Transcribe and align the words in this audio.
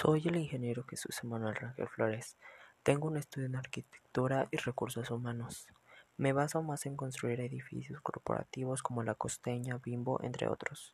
Soy 0.00 0.28
el 0.28 0.36
ingeniero 0.36 0.84
Jesús 0.84 1.18
Emanuel 1.24 1.56
Rangel 1.56 1.88
Flores. 1.88 2.36
Tengo 2.84 3.08
un 3.08 3.16
estudio 3.16 3.48
en 3.48 3.56
arquitectura 3.56 4.46
y 4.52 4.56
recursos 4.56 5.10
humanos. 5.10 5.66
Me 6.16 6.32
baso 6.32 6.62
más 6.62 6.86
en 6.86 6.94
construir 6.94 7.40
edificios 7.40 8.00
corporativos 8.00 8.80
como 8.80 9.02
La 9.02 9.16
Costeña, 9.16 9.80
Bimbo, 9.84 10.22
entre 10.22 10.46
otros, 10.46 10.92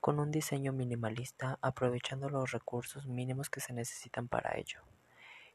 con 0.00 0.18
un 0.18 0.30
diseño 0.30 0.72
minimalista 0.72 1.58
aprovechando 1.60 2.30
los 2.30 2.50
recursos 2.50 3.06
mínimos 3.06 3.50
que 3.50 3.60
se 3.60 3.74
necesitan 3.74 4.28
para 4.28 4.56
ello. 4.56 4.80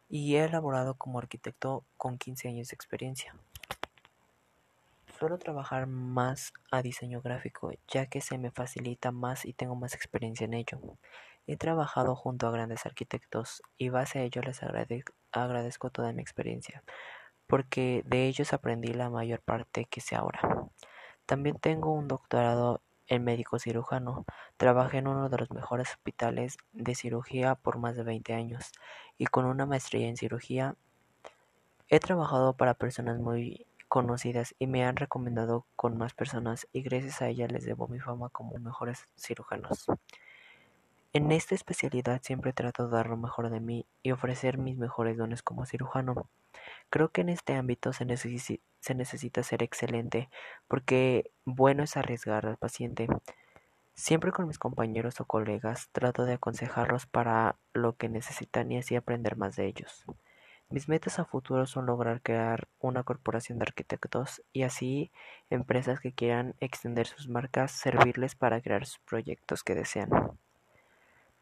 Y 0.08 0.36
he 0.36 0.44
elaborado 0.44 0.94
como 0.94 1.18
arquitecto 1.18 1.86
con 1.98 2.20
15 2.20 2.50
años 2.50 2.68
de 2.68 2.76
experiencia. 2.76 3.36
Suelo 5.24 5.38
trabajar 5.38 5.88
más 5.88 6.52
a 6.70 6.82
diseño 6.82 7.22
gráfico, 7.22 7.72
ya 7.88 8.08
que 8.08 8.20
se 8.20 8.38
me 8.38 8.52
facilita 8.52 9.14
más 9.14 9.46
y 9.46 9.54
tengo 9.54 9.74
más 9.74 9.94
experiencia 9.94 10.44
en 10.44 10.54
ello. 10.54 10.82
He 11.48 11.56
trabajado 11.56 12.14
junto 12.14 12.46
a 12.46 12.52
grandes 12.52 12.86
arquitectos 12.86 13.62
y 13.78 13.88
base 13.88 14.20
a 14.20 14.24
ello 14.24 14.42
les 14.42 14.60
agradezco 15.32 15.90
toda 15.92 16.12
mi 16.12 16.22
experiencia, 16.22 16.84
porque 17.48 18.04
de 18.06 18.28
ellos 18.28 18.52
aprendí 18.52 18.90
la 18.90 19.10
mayor 19.10 19.40
parte 19.40 19.86
que 19.86 20.02
sé 20.02 20.18
ahora. 20.18 20.42
También 21.26 21.58
tengo 21.58 21.94
un 21.94 22.10
doctorado 22.10 22.82
en 23.08 23.24
médico 23.24 23.60
cirujano. 23.60 24.26
Trabajé 24.58 24.98
en 24.98 25.08
uno 25.08 25.30
de 25.30 25.38
los 25.38 25.52
mejores 25.52 25.90
hospitales 25.92 26.58
de 26.74 26.96
cirugía 26.96 27.56
por 27.56 27.78
más 27.78 27.96
de 27.96 28.04
20 28.04 28.34
años 28.34 28.74
y 29.18 29.28
con 29.28 29.46
una 29.46 29.66
maestría 29.66 30.10
en 30.10 30.18
cirugía. 30.18 30.76
He 31.88 32.02
trabajado 32.02 32.58
para 32.58 32.74
personas 32.74 33.20
muy 33.20 33.66
conocidas 33.94 34.56
y 34.58 34.66
me 34.66 34.84
han 34.84 34.96
recomendado 34.96 35.68
con 35.76 36.00
más 36.00 36.16
personas 36.16 36.68
y 36.74 36.82
gracias 36.82 37.22
a 37.22 37.28
ellas 37.28 37.52
les 37.52 37.64
debo 37.64 37.88
mi 37.88 38.00
fama 38.00 38.30
como 38.30 38.58
mejores 38.58 39.08
cirujanos. 39.16 39.86
En 41.14 41.32
esta 41.32 41.54
especialidad 41.54 42.20
siempre 42.24 42.54
trato 42.54 42.88
de 42.88 42.92
dar 42.98 43.06
lo 43.06 43.18
mejor 43.18 43.52
de 43.52 43.60
mí 43.60 43.86
y 44.02 44.10
ofrecer 44.10 44.58
mis 44.58 44.80
mejores 44.80 45.16
dones 45.16 45.44
como 45.44 45.68
cirujano. 45.68 46.28
Creo 46.90 47.10
que 47.10 47.22
en 47.22 47.30
este 47.30 47.54
ámbito 47.54 47.94
se, 47.94 48.06
necesita 48.96 49.44
ser 49.44 49.62
excelente 49.62 50.28
porque 50.68 51.30
bueno 51.46 51.84
es 51.84 51.96
arriesgar 51.96 52.48
al 52.48 52.58
paciente. 52.58 53.08
Siempre 53.94 54.32
con 54.32 54.48
mis 54.48 54.58
compañeros 54.58 55.22
o 55.22 55.26
colegas 55.26 55.90
trato 55.92 56.26
de 56.26 56.34
aconsejarlos 56.34 57.06
para 57.06 57.58
lo 57.74 57.96
que 57.96 58.10
necesitan 58.10 58.72
y 58.72 58.80
así 58.80 58.96
aprender 58.96 59.38
más 59.38 59.56
de 59.56 59.68
ellos. 59.68 60.04
Mis 60.74 60.90
metas 60.90 61.20
a 61.20 61.26
futuro 61.26 61.68
son 61.68 61.86
lograr 61.86 62.24
crear 62.24 62.68
una 62.80 63.04
corporación 63.04 63.60
de 63.60 63.64
arquitectos 63.66 64.42
y 64.54 64.64
así 64.64 65.12
empresas 65.52 66.00
que 66.00 66.14
quieran 66.14 66.56
extender 66.60 67.06
sus 67.06 67.30
marcas 67.30 67.72
servirles 67.72 68.34
para 68.34 68.60
crear 68.60 68.88
sus 68.88 68.98
proyectos 68.98 69.64
que 69.64 69.76
desean. 69.76 70.10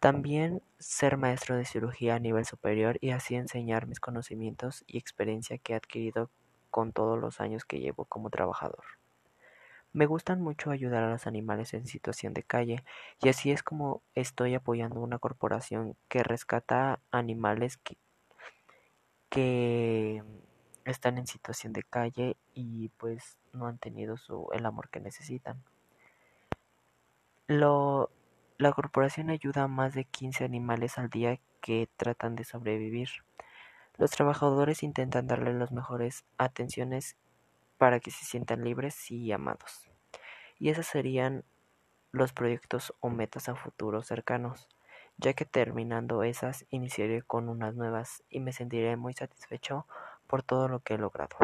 También 0.02 0.62
ser 0.80 1.16
maestro 1.16 1.56
de 1.56 1.64
cirugía 1.64 2.16
a 2.16 2.20
nivel 2.20 2.44
superior 2.44 2.98
y 3.00 3.12
así 3.12 3.36
enseñar 3.36 3.88
mis 3.88 4.02
conocimientos 4.02 4.84
y 4.86 4.98
experiencia 4.98 5.58
que 5.58 5.72
he 5.72 5.76
adquirido 5.78 6.30
con 6.70 6.92
todos 6.92 7.18
los 7.18 7.40
años 7.40 7.64
que 7.64 7.80
llevo 7.80 8.04
como 8.04 8.32
trabajador. 8.32 8.84
Me 9.94 10.08
gustan 10.08 10.42
mucho 10.42 10.72
ayudar 10.72 11.04
a 11.04 11.12
los 11.12 11.26
animales 11.26 11.74
en 11.74 11.88
situación 11.88 12.34
de 12.34 12.44
calle 12.44 12.84
y 13.22 13.30
así 13.30 13.52
es 13.52 13.64
como 13.64 14.02
estoy 14.14 14.56
apoyando 14.56 15.00
una 15.00 15.20
corporación 15.20 15.96
que 16.10 16.22
rescata 16.22 17.00
animales 17.12 17.78
que, 17.78 17.96
que 19.32 20.22
están 20.84 21.18
en 21.18 21.26
situación 21.26 21.72
de 21.72 21.84
calle 21.84 22.36
y 22.54 22.90
pues 22.90 23.38
no 23.54 23.66
han 23.66 23.78
tenido 23.78 24.18
su, 24.18 24.50
el 24.52 24.66
amor 24.66 24.90
que 24.90 25.00
necesitan. 25.00 25.64
La 27.48 28.74
corporación 28.74 29.30
ayuda 29.30 29.64
a 29.64 29.68
más 29.68 29.94
de 29.94 30.04
15 30.04 30.44
animales 30.44 30.98
al 30.98 31.10
día 31.10 31.40
que 31.62 31.88
tratan 31.98 32.36
de 32.36 32.44
sobrevivir. 32.44 33.10
Los 33.98 34.12
trabajadores 34.12 34.84
intentan 34.84 35.28
darles 35.28 35.56
las 35.56 35.72
mejores 35.72 36.26
atenciones 36.38 37.16
para 37.78 38.00
que 38.02 38.12
se 38.12 38.26
sientan 38.26 38.66
libres 38.66 39.10
y 39.10 39.32
amados. 39.32 39.90
Y 40.60 40.70
esos 40.70 40.88
serían 40.88 41.46
los 42.12 42.34
proyectos 42.34 42.94
o 43.00 43.10
metas 43.10 43.48
a 43.48 43.56
futuro 43.56 44.04
cercanos, 44.04 44.68
ya 45.18 45.34
que 45.34 45.46
terminando 45.46 46.24
esas 46.24 46.66
iniciaré 46.70 47.22
con 47.22 47.50
unas 47.50 47.76
nuevas 47.76 48.24
y 48.30 48.40
me 48.40 48.54
sentiré 48.54 48.96
muy 48.98 49.14
satisfecho 49.14 49.86
por 50.28 50.44
todo 50.44 50.68
lo 50.68 50.80
que 50.80 50.96
he 50.96 50.98
logrado. 50.98 51.38